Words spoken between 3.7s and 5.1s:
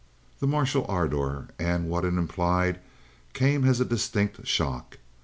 a distinct shock.